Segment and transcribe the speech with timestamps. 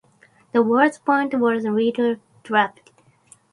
[0.51, 2.89] The word "Point" was later dropped.